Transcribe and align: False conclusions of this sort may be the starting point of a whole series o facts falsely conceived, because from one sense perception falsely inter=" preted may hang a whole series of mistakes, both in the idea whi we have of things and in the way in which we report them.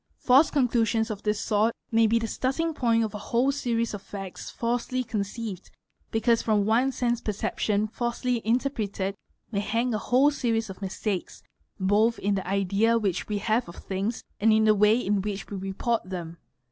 False 0.17 0.49
conclusions 0.49 1.11
of 1.11 1.21
this 1.21 1.39
sort 1.39 1.75
may 1.91 2.07
be 2.07 2.17
the 2.17 2.25
starting 2.25 2.73
point 2.73 3.03
of 3.03 3.13
a 3.13 3.19
whole 3.19 3.51
series 3.51 3.93
o 3.93 3.99
facts 3.99 4.49
falsely 4.49 5.03
conceived, 5.03 5.69
because 6.09 6.41
from 6.41 6.65
one 6.65 6.91
sense 6.91 7.21
perception 7.21 7.85
falsely 7.87 8.41
inter=" 8.43 8.71
preted 8.71 9.13
may 9.51 9.59
hang 9.59 9.93
a 9.93 9.99
whole 9.99 10.31
series 10.31 10.71
of 10.71 10.81
mistakes, 10.81 11.43
both 11.79 12.17
in 12.17 12.33
the 12.33 12.47
idea 12.47 12.97
whi 12.97 13.13
we 13.27 13.37
have 13.37 13.69
of 13.69 13.75
things 13.75 14.23
and 14.39 14.51
in 14.51 14.63
the 14.63 14.73
way 14.73 14.97
in 14.97 15.21
which 15.21 15.51
we 15.51 15.55
report 15.57 16.01
them. 16.03 16.37